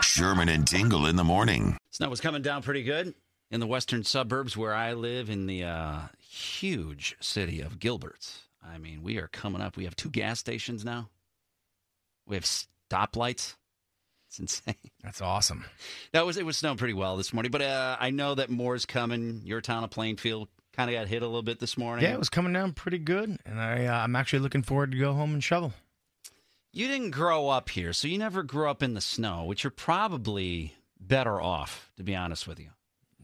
[0.00, 1.76] Sherman and Tingle in the morning.
[1.90, 3.14] Snow was coming down pretty good
[3.50, 8.38] in the western suburbs where I live in the uh, huge city of Gilberts.
[8.64, 9.76] I mean, we are coming up.
[9.76, 11.10] We have two gas stations now.
[12.26, 13.56] We have stoplights.
[14.28, 14.74] It's insane.
[15.02, 15.64] That's awesome.
[16.12, 18.86] That was it was snowing pretty well this morning, but uh, I know that more's
[18.86, 19.42] coming.
[19.44, 22.04] Your town of Plainfield kind of got hit a little bit this morning.
[22.04, 24.98] Yeah, it was coming down pretty good, and I uh, I'm actually looking forward to
[24.98, 25.74] go home and shovel.
[26.74, 29.70] You didn't grow up here, so you never grew up in the snow, which you're
[29.70, 32.70] probably better off, to be honest with you.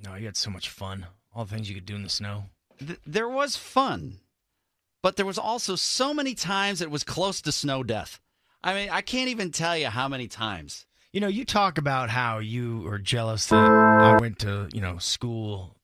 [0.05, 1.07] No, you had so much fun.
[1.35, 2.45] All the things you could do in the snow.
[2.79, 4.19] Th- there was fun,
[5.03, 8.21] but there was also so many times it was close to snow death.
[8.63, 10.85] I mean, I can't even tell you how many times.
[11.13, 14.99] You know, you talk about how you are jealous that I went to, you know,
[14.99, 15.78] school,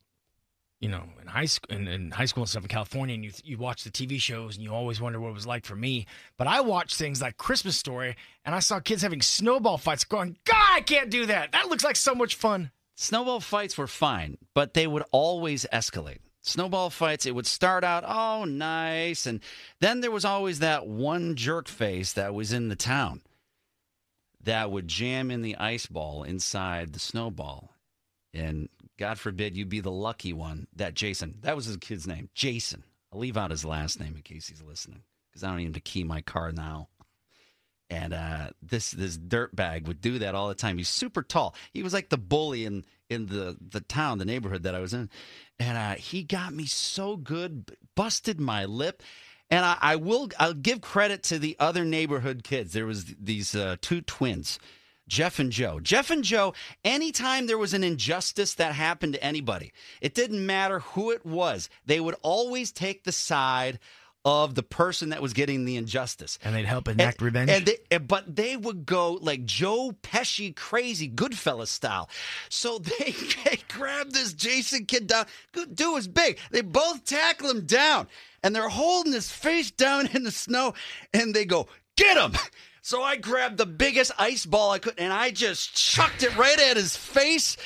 [0.80, 3.32] you know, in high school, in, in high school and stuff in California, and you
[3.44, 6.06] you watch the TV shows and you always wonder what it was like for me.
[6.36, 10.36] But I watched things like Christmas Story, and I saw kids having snowball fights, going,
[10.44, 11.52] "God, I can't do that.
[11.52, 16.18] That looks like so much fun." Snowball fights were fine, but they would always escalate.
[16.42, 19.26] Snowball fights, it would start out, oh, nice.
[19.26, 19.40] And
[19.80, 23.22] then there was always that one jerk face that was in the town
[24.42, 27.70] that would jam in the ice ball inside the snowball.
[28.34, 32.30] And God forbid you be the lucky one that Jason, that was his kid's name,
[32.34, 32.84] Jason.
[33.12, 35.82] I'll leave out his last name in case he's listening because I don't even have
[35.82, 36.88] to key my car now.
[37.90, 40.78] And uh, this this dirt bag would do that all the time.
[40.78, 41.54] He's super tall.
[41.72, 44.94] He was like the bully in in the the town, the neighborhood that I was
[44.94, 45.10] in.
[45.58, 49.02] And uh, he got me so good, busted my lip.
[49.50, 52.72] And I, I will I'll give credit to the other neighborhood kids.
[52.72, 54.58] There was these uh, two twins,
[55.08, 55.80] Jeff and Joe.
[55.80, 56.54] Jeff and Joe.
[56.84, 61.68] Anytime there was an injustice that happened to anybody, it didn't matter who it was.
[61.86, 63.78] They would always take the side
[64.24, 66.38] of the person that was getting the injustice.
[66.42, 67.50] And they'd help enact revenge.
[67.50, 72.08] And they, eh, but they would go like Joe Pesci crazy Goodfellas style.
[72.48, 75.26] So they, they grab this Jason kid down.
[75.52, 76.38] Good Dude was big.
[76.50, 78.08] They both tackle him down,
[78.42, 80.72] and they're holding his face down in the snow,
[81.12, 82.32] and they go get him.
[82.84, 86.60] So I grabbed the biggest ice ball I could, and I just chucked it right
[86.60, 87.56] at his face.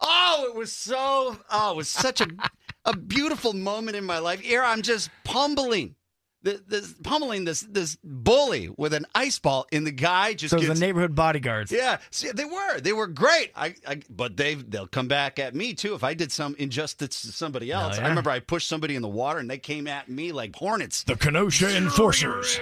[0.00, 1.36] Oh, it was so.
[1.50, 2.28] Oh, it was such a
[2.84, 4.38] a beautiful moment in my life.
[4.38, 5.96] Here I'm just pummeling.
[6.44, 10.60] This, this pummeling this this bully with an ice ball, and the guy just so
[10.60, 11.72] gets, the neighborhood bodyguards.
[11.72, 12.78] yeah, see, they were.
[12.78, 13.50] They were great.
[13.56, 17.22] I, I but they they'll come back at me too if I did some injustice
[17.22, 17.98] to somebody else.
[17.98, 18.04] yeah.
[18.04, 21.02] I remember I pushed somebody in the water and they came at me like hornets.
[21.02, 22.60] The Kenosha Enforcers.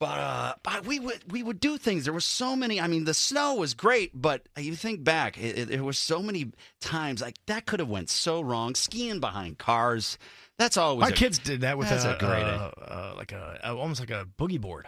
[0.00, 0.06] Yeah.
[0.06, 2.04] But uh, but we would we would do things.
[2.04, 2.80] There were so many.
[2.80, 7.20] I mean, the snow was great, but you think back, there were so many times
[7.20, 8.74] like that could have went so wrong.
[8.74, 10.18] Skiing behind cars.
[10.58, 13.60] That's always My a- kids did that with a, a great uh, uh, like a,
[13.64, 14.86] almost like a boogie board,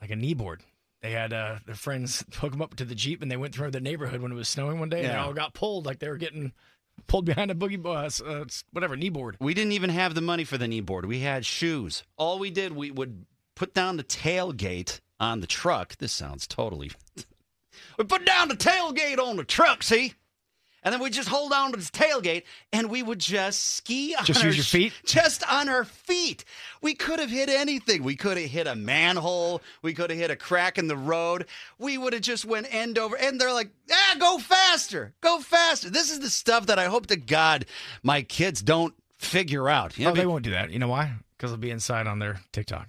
[0.00, 0.62] like a knee board.
[1.02, 3.70] They had uh, their friends hook them up to the jeep, and they went through
[3.70, 6.08] the neighborhood when it was snowing one day, and they all got pulled like they
[6.08, 6.52] were getting
[7.06, 9.36] pulled behind a boogie bus, uh, whatever knee board.
[9.40, 11.06] We didn't even have the money for the knee board.
[11.06, 12.02] We had shoes.
[12.18, 13.24] All we did, we would
[13.60, 15.94] put down the tailgate on the truck.
[15.98, 16.92] This sounds totally.
[17.98, 20.14] we put down the tailgate on the truck, see?
[20.82, 24.24] And then we just hold on to the tailgate and we would just ski on
[24.24, 24.94] Just our use your feet?
[25.04, 26.46] Just on our feet.
[26.80, 28.02] We could have hit anything.
[28.02, 29.60] We could have hit a manhole.
[29.82, 31.44] We could have hit a crack in the road.
[31.78, 33.14] We would have just went end over.
[33.14, 35.12] And they're like, ah, go faster.
[35.20, 35.90] Go faster.
[35.90, 37.66] This is the stuff that I hope to God
[38.02, 39.98] my kids don't figure out.
[39.98, 40.70] You know, Oh, they won't do that.
[40.70, 41.12] You know why?
[41.36, 42.88] Because they'll be inside on their TikTok.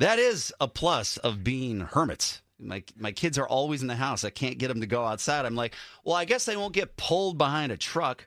[0.00, 2.42] That is a plus of being hermits.
[2.58, 4.24] My my kids are always in the house.
[4.24, 5.46] I can't get them to go outside.
[5.46, 5.74] I'm like,
[6.04, 8.26] well, I guess they won't get pulled behind a truck,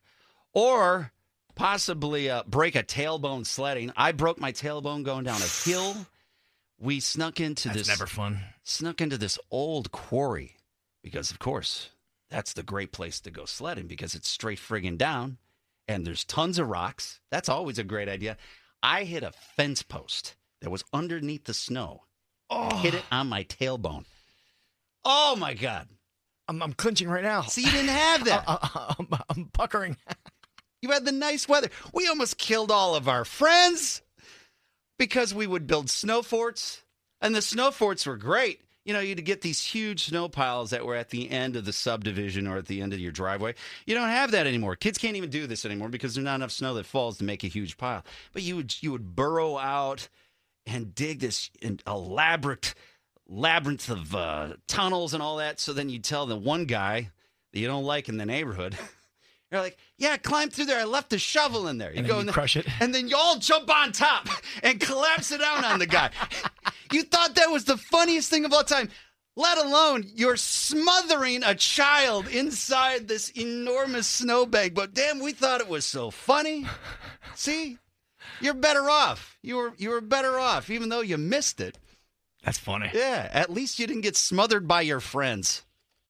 [0.53, 1.11] or
[1.55, 3.91] possibly uh, break a tailbone sledding.
[3.97, 6.07] I broke my tailbone going down a hill.
[6.79, 8.39] We snuck into That's this never fun.
[8.63, 10.57] snuck into this old quarry
[11.01, 11.89] because, of course,
[12.29, 15.37] that's the great place to go sledding because it's straight friggin' down
[15.87, 17.19] and there's tons of rocks.
[17.29, 18.37] That's always a great idea.
[18.81, 22.03] I hit a fence post that was underneath the snow.
[22.49, 22.75] Oh.
[22.77, 23.17] Hit it oh.
[23.17, 24.05] on my tailbone.
[25.05, 25.87] Oh my God.
[26.47, 27.41] I'm, I'm clinching right now.
[27.43, 28.43] See, you didn't have that.
[28.47, 29.97] Uh, uh, uh, I, am I'm puckering.
[30.81, 31.69] You had the nice weather.
[31.93, 34.01] We almost killed all of our friends
[34.99, 36.83] because we would build snow forts,
[37.21, 38.59] and the snow forts were great.
[38.83, 41.71] You know, you'd get these huge snow piles that were at the end of the
[41.71, 43.55] subdivision or at the end of your driveway.
[43.85, 44.75] You don't have that anymore.
[44.75, 47.45] Kids can't even do this anymore because there's not enough snow that falls to make
[47.45, 48.03] a huge pile.
[48.33, 50.09] But you would you would burrow out
[50.65, 51.49] and dig this
[51.87, 52.73] elaborate
[53.27, 55.59] labyrinth of uh, tunnels and all that.
[55.59, 57.09] So then you tell the one guy
[57.51, 58.77] that you don't like in the neighborhood.
[59.51, 60.79] You're like, yeah, climb through there.
[60.79, 61.91] I left the shovel in there.
[61.91, 62.65] You And go then in you there, crush it.
[62.81, 64.27] and then you all jump on top
[64.63, 66.09] and collapse it down on the guy.
[66.91, 68.89] you thought that was the funniest thing of all time.
[69.35, 74.73] Let alone you're smothering a child inside this enormous snowbank.
[74.73, 76.65] But damn, we thought it was so funny.
[77.35, 77.77] See,
[78.41, 79.37] you're better off.
[79.41, 81.77] You were you were better off, even though you missed it.
[82.43, 82.89] That's funny.
[82.93, 85.63] Yeah, at least you didn't get smothered by your friends.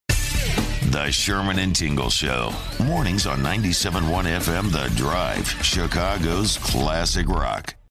[0.07, 2.51] The Sherman and Tingle Show.
[2.83, 7.75] Mornings on 97.1 FM The Drive, Chicago's classic rock.